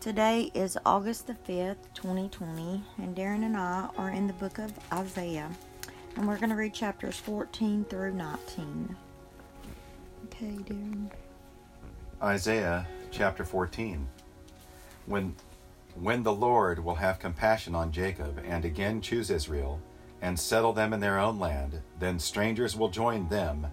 [0.00, 4.72] Today is August the 5th, 2020, and Darren and I are in the book of
[4.90, 5.50] Isaiah,
[6.16, 8.96] and we're going to read chapters 14 through 19.
[10.24, 11.10] Okay, Darren.
[12.22, 14.08] Isaiah chapter 14.
[15.04, 15.36] When,
[15.94, 19.82] when the Lord will have compassion on Jacob and again choose Israel
[20.22, 23.66] and settle them in their own land, then strangers will join them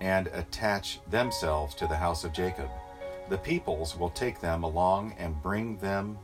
[0.00, 2.70] and attach themselves to the house of Jacob.
[3.28, 6.18] The peoples will take them along and bring them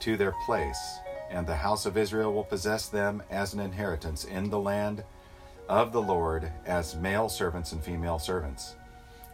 [0.00, 0.98] to their place,
[1.30, 5.04] and the house of Israel will possess them as an inheritance in the land
[5.68, 8.74] of the Lord as male servants and female servants.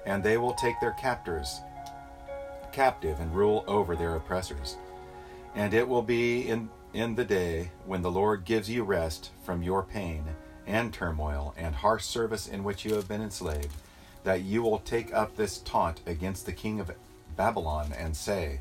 [0.07, 1.61] And they will take their captors
[2.73, 4.77] captive and rule over their oppressors.
[5.55, 9.63] And it will be in, in the day when the Lord gives you rest from
[9.63, 10.25] your pain
[10.67, 13.75] and turmoil and harsh service in which you have been enslaved
[14.25, 16.91] that you will take up this taunt against the king of
[17.37, 18.61] Babylon and say,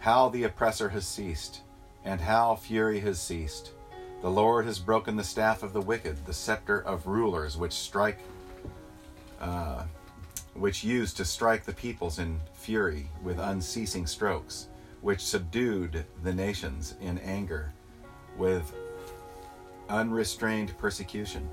[0.00, 1.62] How the oppressor has ceased,
[2.04, 3.72] and how fury has ceased.
[4.20, 8.20] The Lord has broken the staff of the wicked, the scepter of rulers which strike,
[9.40, 9.84] uh,
[10.54, 14.68] which used to strike the peoples in fury with unceasing strokes,
[15.00, 17.72] which subdued the nations in anger
[18.38, 18.72] with
[19.88, 21.48] unrestrained persecution.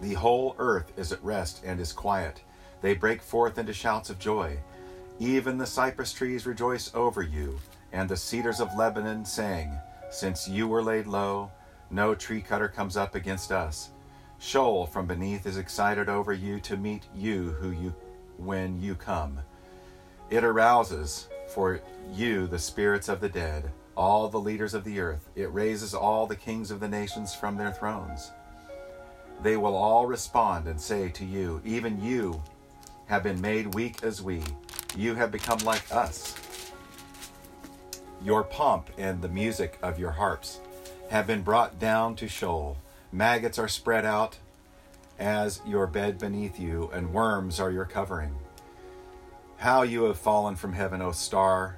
[0.00, 2.40] The whole earth is at rest and is quiet.
[2.80, 4.58] They break forth into shouts of joy.
[5.18, 7.58] Even the cypress trees rejoice over you,
[7.92, 9.70] and the cedars of Lebanon saying,
[10.10, 11.50] Since you were laid low,
[11.90, 13.90] no tree cutter comes up against us.
[14.38, 17.94] Sheol from beneath is excited over you to meet you who you
[18.38, 19.40] when you come.
[20.30, 25.28] It arouses for you the spirits of the dead, all the leaders of the earth.
[25.34, 28.30] It raises all the kings of the nations from their thrones.
[29.42, 32.42] They will all respond and say to you, Even you
[33.06, 34.42] have been made weak as we.
[34.96, 36.36] You have become like us.
[38.22, 40.60] Your pomp and the music of your harps
[41.08, 42.76] have been brought down to Sheol.
[43.12, 44.36] Maggots are spread out
[45.18, 48.34] as your bed beneath you, and worms are your covering.
[49.56, 51.76] How you have fallen from heaven, O star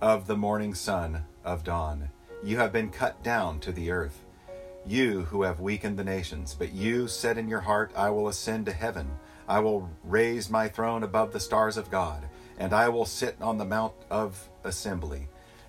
[0.00, 2.10] of the morning sun of dawn!
[2.42, 4.25] You have been cut down to the earth
[4.86, 6.54] you who have weakened the nations.
[6.58, 9.10] But you said in your heart, I will ascend to heaven.
[9.48, 12.24] I will raise my throne above the stars of God,
[12.58, 15.28] and I will sit on the mount of assembly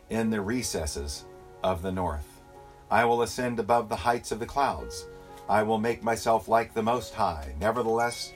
[0.10, 1.26] in the recesses
[1.64, 2.42] of the north.
[2.90, 5.08] I will ascend above the heights of the clouds.
[5.50, 7.54] I will make myself like the Most High.
[7.60, 8.34] Nevertheless,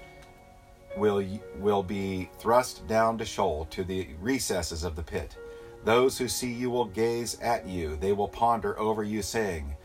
[0.98, 1.24] will
[1.58, 5.38] will be thrust down to Sheol to the recesses of the pit.
[5.84, 7.96] Those who see you will gaze at you.
[7.96, 9.76] They will ponder over you, saying,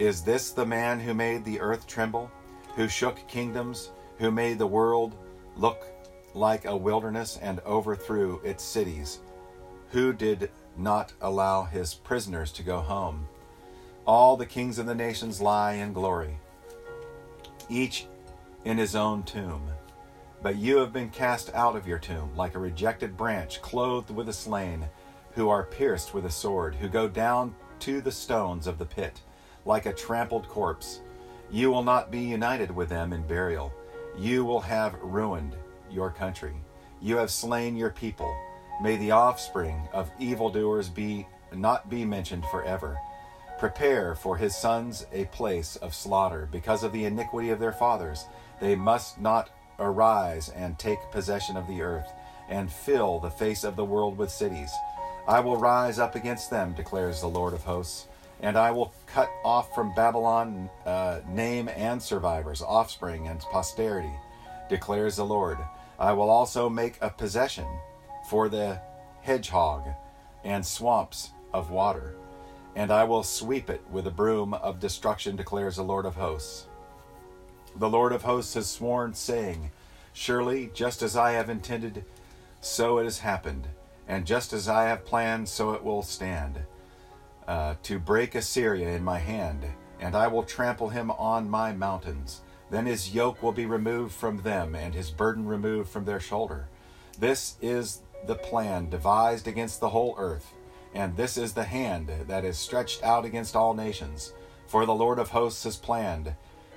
[0.00, 2.30] is this the man who made the earth tremble,
[2.74, 5.14] who shook kingdoms, who made the world
[5.56, 5.84] look
[6.32, 9.18] like a wilderness and overthrew its cities,
[9.90, 13.28] who did not allow his prisoners to go home?
[14.06, 16.38] All the kings of the nations lie in glory,
[17.68, 18.06] each
[18.64, 19.68] in his own tomb.
[20.42, 24.26] But you have been cast out of your tomb like a rejected branch, clothed with
[24.26, 24.86] the slain,
[25.32, 29.20] who are pierced with a sword, who go down to the stones of the pit
[29.64, 31.00] like a trampled corpse.
[31.50, 33.72] You will not be united with them in burial.
[34.16, 35.56] You will have ruined
[35.90, 36.54] your country.
[37.00, 38.34] You have slain your people.
[38.82, 42.98] May the offspring of evildoers be not be mentioned forever.
[43.58, 48.24] Prepare for his sons a place of slaughter because of the iniquity of their fathers.
[48.60, 52.10] They must not arise and take possession of the earth
[52.48, 54.72] and fill the face of the world with cities.
[55.26, 58.06] I will rise up against them, declares the Lord of hosts
[58.42, 64.12] and I will cut off from Babylon uh, name and survivors, offspring and posterity,
[64.68, 65.58] declares the Lord.
[65.98, 67.66] I will also make a possession
[68.28, 68.80] for the
[69.20, 69.86] hedgehog
[70.42, 72.14] and swamps of water,
[72.74, 76.66] and I will sweep it with a broom of destruction, declares the Lord of hosts.
[77.76, 79.70] The Lord of hosts has sworn, saying,
[80.12, 82.04] Surely, just as I have intended,
[82.60, 83.68] so it has happened,
[84.08, 86.60] and just as I have planned, so it will stand
[87.50, 89.64] uh, to break Assyria in my hand,
[89.98, 92.42] and I will trample him on my mountains.
[92.70, 96.68] Then his yoke will be removed from them, and his burden removed from their shoulder.
[97.18, 100.54] This is the plan devised against the whole earth,
[100.94, 104.32] and this is the hand that is stretched out against all nations.
[104.68, 106.32] For the Lord of hosts has planned,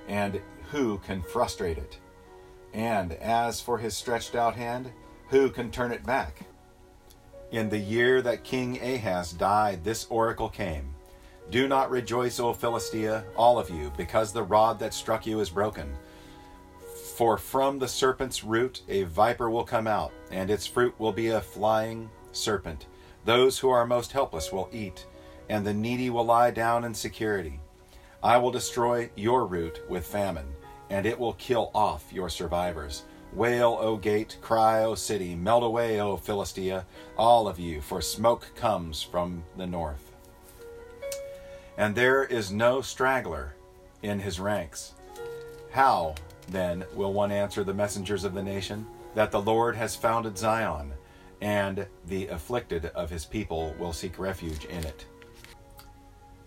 [0.08, 0.40] and
[0.72, 2.00] who can frustrate it?
[2.72, 4.90] And as for his stretched out hand,
[5.28, 6.40] who can turn it back?
[7.54, 10.92] In the year that King Ahaz died, this oracle came
[11.52, 15.50] Do not rejoice, O Philistia, all of you, because the rod that struck you is
[15.50, 15.94] broken.
[17.16, 21.28] For from the serpent's root a viper will come out, and its fruit will be
[21.28, 22.86] a flying serpent.
[23.24, 25.06] Those who are most helpless will eat,
[25.48, 27.60] and the needy will lie down in security.
[28.20, 30.48] I will destroy your root with famine,
[30.90, 33.04] and it will kill off your survivors.
[33.34, 36.86] Wail, O gate, cry, O city, melt away, O Philistia,
[37.18, 40.12] all of you, for smoke comes from the north.
[41.76, 43.54] And there is no straggler
[44.02, 44.92] in his ranks.
[45.72, 46.14] How,
[46.48, 48.86] then, will one answer the messengers of the nation?
[49.16, 50.92] That the Lord has founded Zion,
[51.40, 55.06] and the afflicted of his people will seek refuge in it.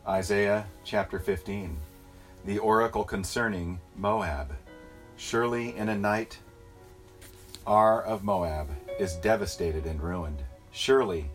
[0.07, 1.77] Isaiah chapter 15
[2.45, 4.55] The oracle concerning Moab.
[5.17, 6.39] Surely in a night
[7.67, 10.41] Ar of Moab is devastated and ruined.
[10.71, 11.29] Surely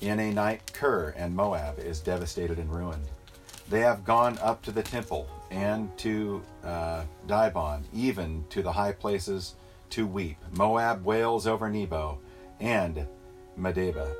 [0.00, 3.06] in a night Kir and Moab is devastated and ruined.
[3.68, 8.90] They have gone up to the temple and to uh, Dibon, even to the high
[8.90, 9.54] places
[9.90, 10.38] to weep.
[10.50, 12.18] Moab wails over Nebo
[12.58, 13.06] and
[13.56, 14.12] Medeba.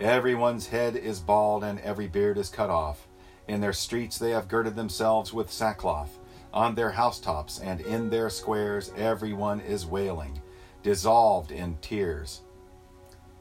[0.00, 3.06] Everyone's head is bald and every beard is cut off.
[3.46, 6.18] In their streets they have girded themselves with sackcloth.
[6.52, 10.40] On their housetops and in their squares everyone is wailing,
[10.82, 12.42] dissolved in tears.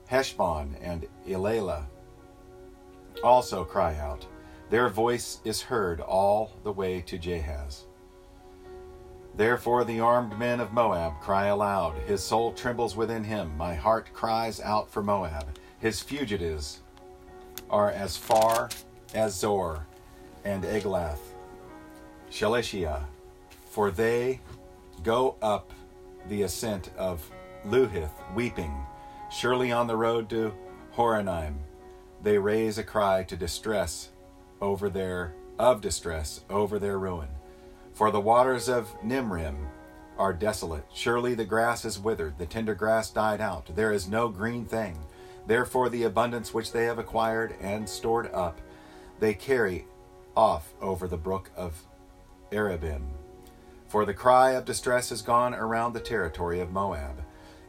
[0.07, 1.85] Heshbon and Elealeh
[3.23, 4.25] also cry out.
[4.69, 7.85] Their voice is heard all the way to Jahaz.
[9.35, 11.95] Therefore the armed men of Moab cry aloud.
[12.07, 13.55] His soul trembles within him.
[13.57, 15.47] My heart cries out for Moab.
[15.79, 16.81] His fugitives
[17.69, 18.69] are as far
[19.13, 19.85] as Zoar
[20.43, 21.19] and Eglath,
[22.31, 23.03] Shalishiah,
[23.69, 24.39] for they
[25.03, 25.71] go up
[26.29, 27.29] the ascent of
[27.65, 28.75] Luhith, weeping.
[29.31, 30.53] Surely on the road to
[30.95, 31.55] Horonaim,
[32.21, 34.09] they raise a cry to distress
[34.61, 37.29] over their of distress over their ruin.
[37.93, 39.67] For the waters of Nimrim
[40.17, 40.85] are desolate.
[40.93, 43.69] Surely the grass is withered, the tender grass died out.
[43.75, 44.97] There is no green thing.
[45.47, 48.59] Therefore the abundance which they have acquired and stored up,
[49.19, 49.85] they carry
[50.35, 51.81] off over the brook of
[52.51, 53.03] Arabim.
[53.95, 57.23] For the cry of distress has gone around the territory of Moab.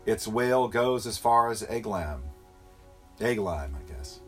[0.06, 2.18] Its wail goes as far as Eglam,
[3.20, 4.18] Eglaim, I guess,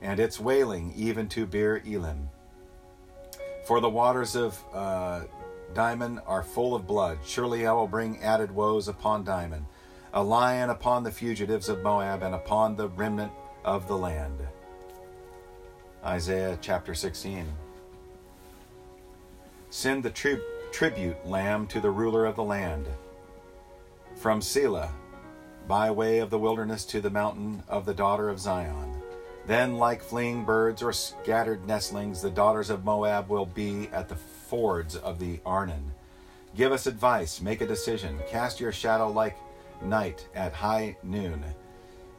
[0.00, 2.28] and its wailing even to Beer Elim.
[3.66, 5.22] For the waters of uh,
[5.74, 7.18] Dimon are full of blood.
[7.26, 9.64] Surely I will bring added woes upon Dimon,
[10.14, 13.32] a lion upon the fugitives of Moab, and upon the remnant
[13.64, 14.38] of the land.
[16.04, 17.48] Isaiah chapter 16.
[19.70, 20.38] Send the tri-
[20.72, 22.86] tribute lamb to the ruler of the land.
[24.16, 24.90] From Sela,
[25.66, 29.02] by way of the wilderness to the mountain of the daughter of Zion.
[29.46, 34.16] Then, like fleeing birds or scattered nestlings, the daughters of Moab will be at the
[34.16, 35.92] fords of the Arnon.
[36.56, 39.36] Give us advice, make a decision, cast your shadow like
[39.82, 41.44] night at high noon.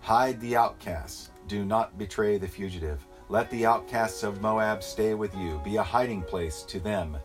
[0.01, 3.05] Hide the outcasts, do not betray the fugitive.
[3.29, 7.17] Let the outcasts of Moab stay with you, be a hiding place to them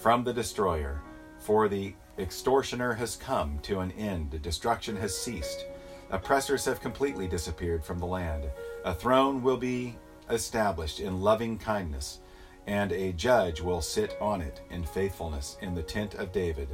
[0.00, 1.00] from the destroyer.
[1.38, 5.66] For the extortioner has come to an end, destruction has ceased.
[6.10, 8.44] Oppressors have completely disappeared from the land.
[8.84, 9.96] A throne will be
[10.30, 12.20] established in loving kindness
[12.68, 16.68] and a judge will sit on it in faithfulness in the tent of David.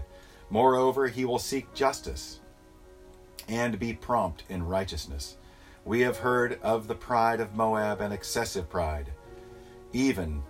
[0.50, 2.40] Moreover, he will seek justice
[3.48, 5.36] and be prompt in righteousness.
[5.84, 9.12] We have heard of the pride of Moab and excessive pride,
[9.92, 10.42] even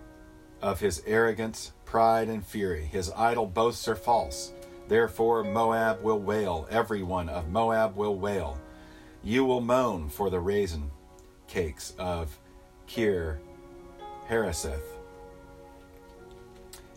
[0.62, 2.86] of his arrogance, pride, and fury.
[2.86, 4.50] His idle boasts are false.
[4.88, 6.66] Therefore, Moab will wail.
[6.68, 8.58] Every one of Moab will wail.
[9.22, 10.90] You will moan for the raisin
[11.46, 12.36] cakes of
[12.88, 13.38] Kir
[14.28, 14.82] Hareseth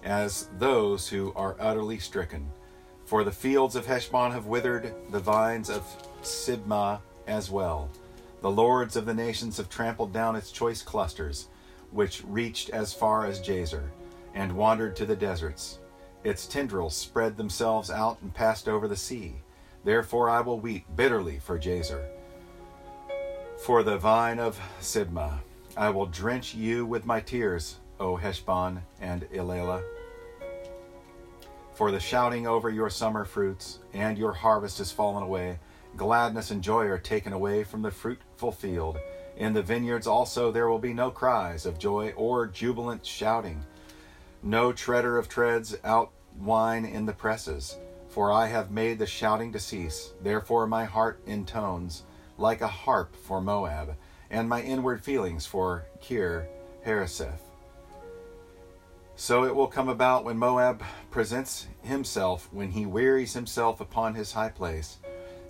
[0.03, 2.49] as those who are utterly stricken.
[3.05, 5.83] For the fields of Heshbon have withered, the vines of
[6.23, 7.91] Sibmah as well.
[8.41, 11.49] The lords of the nations have trampled down its choice clusters,
[11.91, 13.91] which reached as far as Jazer,
[14.37, 15.79] and wandered to the deserts.
[16.23, 19.33] Its tendrils spread themselves out and passed over the sea.
[19.83, 22.05] Therefore I will weep bitterly for Jazer.
[23.57, 25.39] For the vine of Sibmah,
[25.75, 29.83] I will drench you with my tears, O Heshbon and Elealeh.
[31.73, 35.57] For the shouting over your summer fruits, and your harvest has fallen away.
[35.95, 38.99] Gladness and joy are taken away from the fruitful field.
[39.35, 43.63] In the vineyards also there will be no cries of joy or jubilant shouting.
[44.43, 47.77] No treader of treads out wine in the presses.
[48.09, 50.13] For I have made the shouting to cease.
[50.21, 52.03] Therefore my heart intones
[52.37, 53.95] like a harp for Moab,
[54.29, 56.47] and my inward feelings for Kir
[56.85, 57.41] Hareseth.
[59.15, 64.33] So it will come about when Moab presents himself, when he wearies himself upon his
[64.33, 64.97] high place,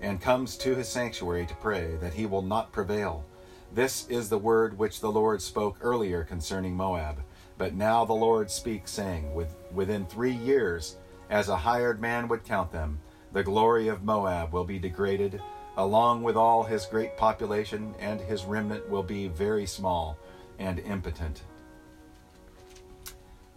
[0.01, 3.25] and comes to his sanctuary to pray, that he will not prevail.
[3.73, 7.21] This is the word which the Lord spoke earlier concerning Moab.
[7.57, 10.97] But now the Lord speaks, saying, With, Within three years,
[11.29, 12.99] as a hired man would count them,
[13.33, 15.41] the glory of Moab will be degraded,
[15.75, 20.17] along with all his great population, and his remnant will be very small
[20.59, 21.41] and impotent.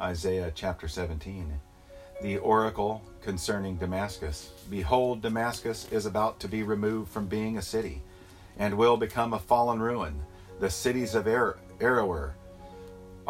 [0.00, 1.60] Isaiah chapter 17.
[2.22, 4.50] The oracle concerning Damascus.
[4.68, 8.02] Behold, Damascus is about to be removed from being a city,
[8.58, 10.20] and will become a fallen ruin.
[10.58, 12.32] The cities of Aroer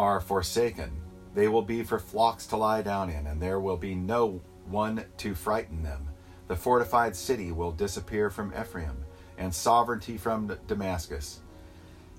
[0.00, 0.90] are forsaken.
[1.34, 5.04] They will be for flocks to lie down in, and there will be no one
[5.18, 6.08] to frighten them.
[6.48, 9.04] The fortified city will disappear from Ephraim,
[9.36, 11.40] and sovereignty from Damascus,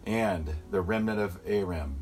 [0.05, 1.95] and the remnant of Aram.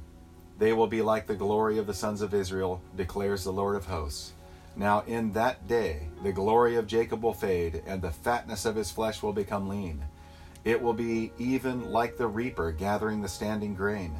[0.57, 3.85] They will be like the glory of the sons of Israel, declares the Lord of
[3.85, 4.33] hosts.
[4.75, 8.91] Now in that day the glory of Jacob will fade, and the fatness of his
[8.91, 10.03] flesh will become lean.
[10.65, 14.13] It will be even like the reaper gathering the standing grain.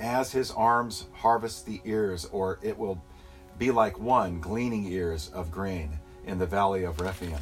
[0.00, 3.02] As his arms harvest the ears, or it will
[3.58, 7.38] be like one gleaning ears of grain in the valley of Rephaim.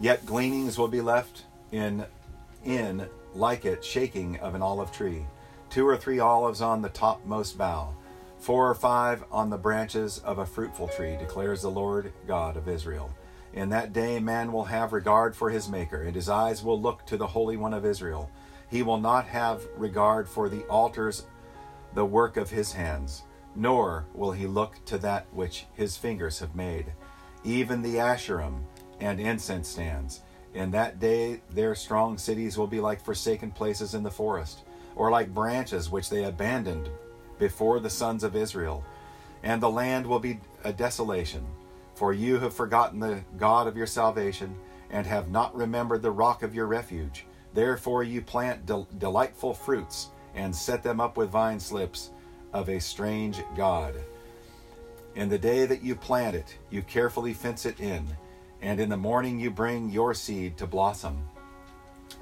[0.00, 2.04] Yet gleanings will be left in
[2.64, 5.26] in like it shaking of an olive tree,
[5.70, 7.94] two or three olives on the topmost bough
[8.38, 12.68] Four or five on the branches of a fruitful tree, declares the Lord God of
[12.68, 13.10] Israel.
[13.52, 17.04] In that day, man will have regard for his Maker, and his eyes will look
[17.06, 18.30] to the Holy One of Israel.
[18.68, 21.26] He will not have regard for the altars,
[21.94, 23.22] the work of his hands,
[23.54, 26.92] nor will he look to that which his fingers have made,
[27.44, 28.64] even the Asherim
[29.00, 30.22] and incense stands.
[30.54, 35.10] In that day, their strong cities will be like forsaken places in the forest, or
[35.10, 36.88] like branches which they abandoned
[37.38, 38.82] before the sons of Israel,
[39.42, 41.46] and the land will be a desolation.
[41.94, 44.56] For you have forgotten the God of your salvation,
[44.90, 47.26] and have not remembered the rock of your refuge.
[47.56, 52.10] Therefore you plant del- delightful fruits, and set them up with vine slips
[52.52, 53.94] of a strange God.
[55.14, 58.06] In the day that you plant it, you carefully fence it in,
[58.60, 61.26] and in the morning you bring your seed to blossom.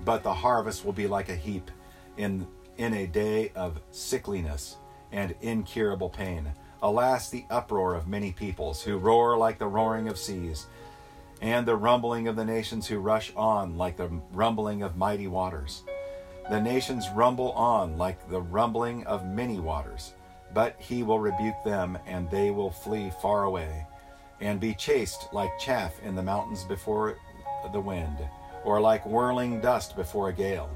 [0.05, 1.69] But the harvest will be like a heap
[2.17, 4.77] in, in a day of sickliness
[5.11, 6.53] and incurable pain.
[6.81, 10.69] Alas, the uproar of many peoples who roar like the roaring of seas,
[11.45, 15.83] and the rumbling of the nations who rush on like the rumbling of mighty waters.
[16.49, 20.15] The nations rumble on like the rumbling of many waters,
[20.55, 23.87] but he will rebuke them, and they will flee far away,
[24.41, 27.19] and be chased like chaff in the mountains before
[27.75, 28.27] the wind,
[28.65, 30.71] or like whirling dust before a gale.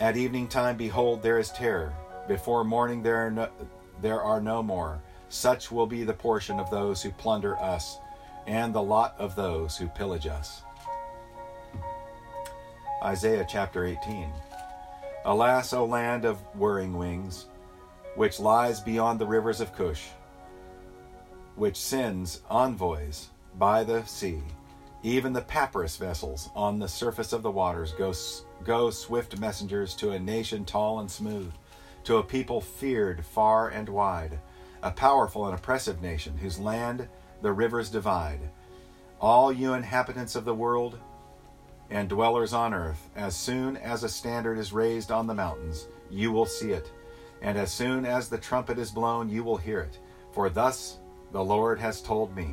[0.00, 1.92] At evening time, behold, there is terror
[2.28, 3.48] before morning there are no,
[4.00, 5.00] there are no more.
[5.28, 7.98] Such will be the portion of those who plunder us,
[8.46, 10.62] and the lot of those who pillage us.
[13.02, 14.32] Isaiah chapter 18.
[15.24, 17.46] Alas, O land of whirring wings,
[18.14, 20.08] which lies beyond the rivers of Cush,
[21.56, 24.42] which sends envoys by the sea,
[25.02, 28.12] even the papyrus vessels on the surface of the waters go,
[28.64, 31.52] go swift messengers to a nation tall and smooth
[32.04, 34.38] to a people feared far and wide,
[34.82, 37.08] a powerful and oppressive nation whose land
[37.46, 38.40] the rivers divide.
[39.20, 40.98] All you inhabitants of the world
[41.90, 46.32] and dwellers on earth, as soon as a standard is raised on the mountains, you
[46.32, 46.90] will see it,
[47.40, 50.00] and as soon as the trumpet is blown, you will hear it.
[50.32, 50.98] For thus
[51.30, 52.52] the Lord has told me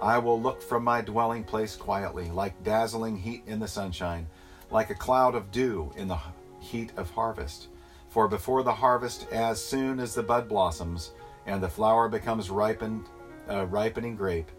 [0.00, 4.28] I will look from my dwelling place quietly, like dazzling heat in the sunshine,
[4.70, 6.20] like a cloud of dew in the
[6.60, 7.66] heat of harvest.
[8.08, 11.10] For before the harvest, as soon as the bud blossoms
[11.44, 13.04] and the flower becomes ripened,
[13.48, 14.50] a ripening grape,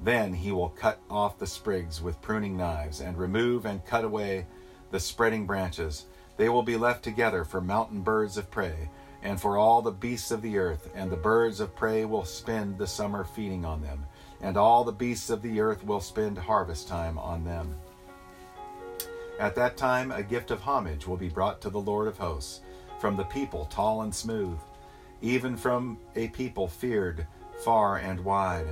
[0.00, 4.46] then he will cut off the sprigs with pruning knives and remove and cut away
[4.90, 6.06] the spreading branches.
[6.36, 8.90] They will be left together for mountain birds of prey
[9.22, 12.76] and for all the beasts of the earth, and the birds of prey will spend
[12.76, 14.04] the summer feeding on them,
[14.42, 17.74] and all the beasts of the earth will spend harvest time on them.
[19.40, 22.60] At that time, a gift of homage will be brought to the Lord of hosts
[23.00, 24.58] from the people tall and smooth,
[25.22, 27.26] even from a people feared
[27.64, 28.66] far and wide,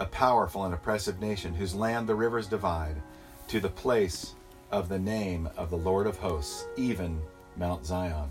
[0.00, 3.00] a powerful and oppressive nation whose land the rivers divide,
[3.46, 4.34] to the place
[4.72, 7.20] of the name of the Lord of hosts, even
[7.56, 8.28] Mount Zion.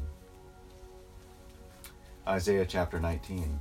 [2.28, 3.60] Isaiah chapter 19.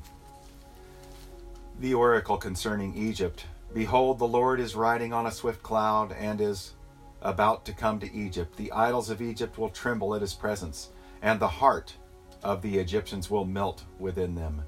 [1.79, 6.75] The oracle concerning Egypt Behold, the Lord is riding on a swift cloud and is
[7.23, 8.57] about to come to Egypt.
[8.57, 10.91] The idols of Egypt will tremble at his presence
[11.23, 11.95] and the heart
[12.43, 14.63] of the Egyptians will melt within them.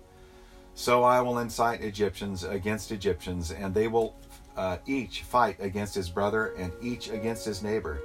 [0.74, 4.16] So I will incite Egyptians against Egyptians, and they will
[4.56, 8.00] uh, each fight against his brother and each against his neighbor,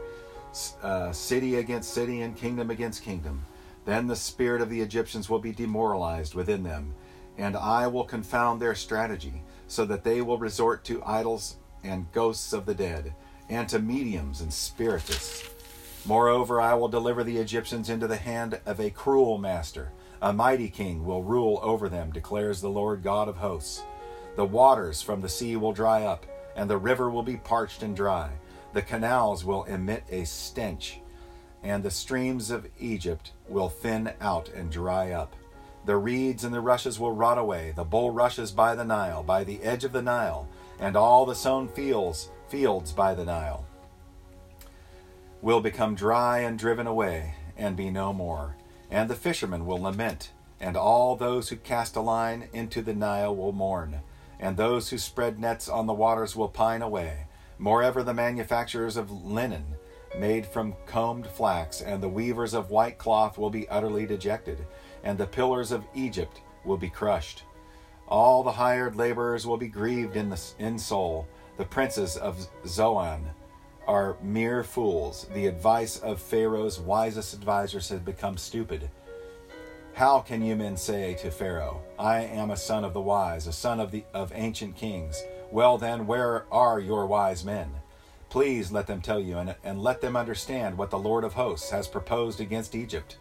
[0.84, 3.46] uh, city against city and kingdom against kingdom.
[3.86, 6.94] Then the spirit of the Egyptians will be demoralized within them,
[7.38, 12.54] and I will confound their strategy, so that they will resort to idols and ghosts
[12.54, 13.14] of the dead,
[13.50, 15.50] and to mediums and spiritists.
[16.06, 19.92] Moreover, I will deliver the Egyptians into the hand of a cruel master.
[20.22, 23.84] A mighty king will rule over them, declares the Lord God of hosts.
[24.36, 27.96] The waters from the sea will dry up, and the river will be parched and
[27.96, 28.32] dry.
[28.74, 31.00] The canals will emit a stench,
[31.64, 35.36] and the streams of Egypt will thin out and dry up.
[35.86, 39.64] The reeds and the rushes will rot away, the bulrushes by the Nile, by the
[39.64, 40.48] edge of the Nile,
[40.80, 43.66] and all the sown fields, fields by the Nile,
[45.42, 48.56] will become dry and driven away, and be no more.
[48.92, 53.36] And the fishermen will lament, and all those who cast a line into the Nile
[53.36, 54.02] will mourn,
[54.40, 57.28] and those who spread nets on the waters will pine away.
[57.58, 59.76] Moreover, the manufacturers of linen
[60.18, 64.66] made from combed flax and the weavers of white cloth will be utterly dejected,
[65.04, 67.44] and the pillars of Egypt will be crushed.
[68.08, 71.28] All the hired laborers will be grieved in, the, in soul.
[71.58, 73.30] The princes of Zoan
[73.90, 75.26] are mere fools.
[75.34, 78.88] The advice of Pharaoh's wisest advisers has become stupid.
[79.94, 83.52] How can you men say to Pharaoh, I am a son of the wise, a
[83.52, 85.24] son of the of ancient kings?
[85.52, 87.72] Well then, where are your wise men?
[88.30, 91.72] Please let them tell you, and, and let them understand what the Lord of hosts
[91.72, 93.18] has proposed against Egypt.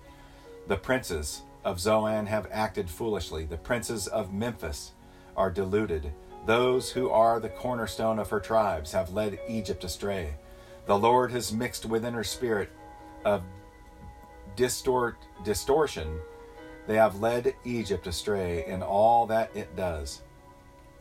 [0.66, 3.46] The princes of Zoan have acted foolishly.
[3.46, 4.92] The princes of Memphis
[5.34, 6.12] are deluded.
[6.44, 10.34] Those who are the cornerstone of her tribes have led Egypt astray.
[10.88, 12.70] The Lord has mixed within her spirit
[13.26, 13.42] of
[14.56, 16.18] distort, distortion.
[16.86, 20.22] They have led Egypt astray in all that it does.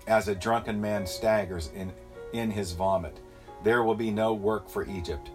[0.06, 1.94] As a drunken man staggers in,
[2.34, 3.17] in his vomit,
[3.63, 5.29] there will be no work for Egypt,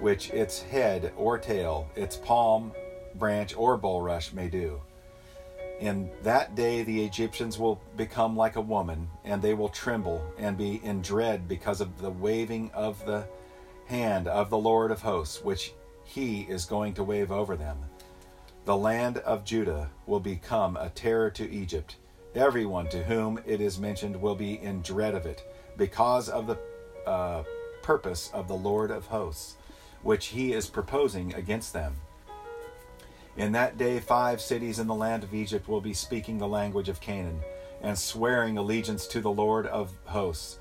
[0.00, 2.72] which its head or tail, its palm,
[3.14, 4.80] branch, or bulrush may do.
[5.78, 10.58] In that day the Egyptians will become like a woman, and they will tremble and
[10.58, 13.28] be in dread because of the waving of the
[13.86, 15.72] hand of the Lord of hosts, which
[16.04, 17.78] he is going to wave over them.
[18.64, 21.96] The land of Judah will become a terror to Egypt.
[22.34, 25.42] Everyone to whom it is mentioned will be in dread of it,
[25.76, 26.58] because of the
[27.06, 27.44] uh,
[27.82, 29.56] purpose of the Lord of hosts,
[30.02, 31.94] which he is proposing against them.
[33.36, 36.88] In that day, five cities in the land of Egypt will be speaking the language
[36.88, 37.40] of Canaan
[37.82, 40.58] and swearing allegiance to the Lord of hosts.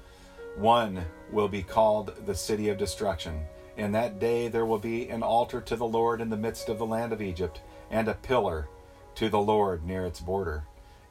[0.55, 3.45] One will be called the city of destruction.
[3.77, 6.77] In that day, there will be an altar to the Lord in the midst of
[6.77, 8.67] the land of Egypt, and a pillar
[9.15, 10.63] to the Lord near its border.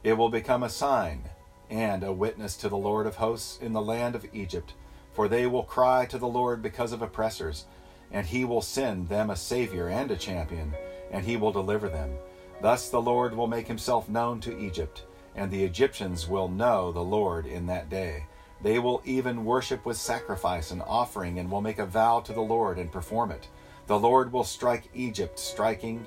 [0.03, 1.29] It will become a sign
[1.69, 4.73] and a witness to the Lord of hosts in the land of Egypt,
[5.13, 7.65] for they will cry to the Lord because of oppressors,
[8.11, 10.73] and he will send them a Savior and a champion
[11.11, 12.17] and he will deliver them.
[12.61, 15.03] Thus the Lord will make himself known to Egypt,
[15.35, 18.25] and the Egyptians will know the Lord in that day.
[18.65, 22.41] They will even worship with sacrifice and offering, and will make a vow to the
[22.41, 23.47] Lord and perform it.
[23.85, 26.03] The Lord will strike Egypt, striking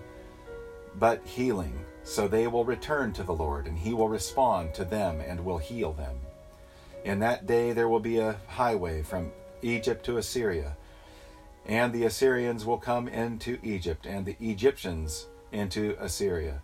[0.97, 1.79] but healing.
[2.03, 5.59] So they will return to the Lord, and he will respond to them and will
[5.59, 6.17] heal them.
[7.05, 9.31] In that day there will be a highway from
[9.63, 10.77] Egypt to Assyria
[11.69, 16.63] and the Assyrians will come into Egypt, and the Egyptians into Assyria.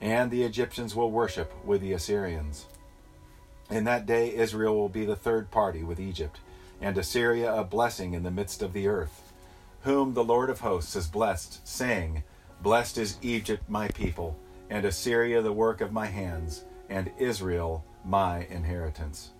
[0.00, 2.66] And the Egyptians will worship with the Assyrians.
[3.70, 6.40] In that day, Israel will be the third party with Egypt,
[6.80, 9.32] and Assyria a blessing in the midst of the earth,
[9.82, 12.22] whom the Lord of hosts has blessed, saying,
[12.60, 14.36] Blessed is Egypt, my people,
[14.70, 19.30] and Assyria the work of my hands, and Israel my inheritance.